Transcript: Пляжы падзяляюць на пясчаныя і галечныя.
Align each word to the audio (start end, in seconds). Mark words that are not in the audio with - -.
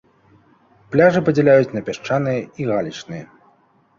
Пляжы 0.93 1.21
падзяляюць 1.27 1.75
на 1.77 1.81
пясчаныя 1.89 2.39
і 2.63 2.69
галечныя. 2.71 3.23